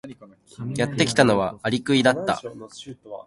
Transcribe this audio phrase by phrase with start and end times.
[0.77, 2.41] やってきたのはアリクイだった。